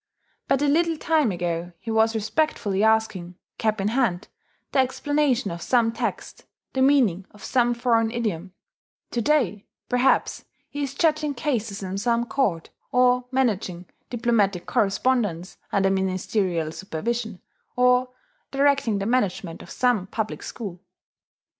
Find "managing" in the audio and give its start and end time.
13.29-13.85